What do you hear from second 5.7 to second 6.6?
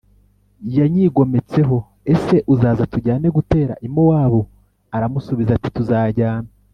tuzajyana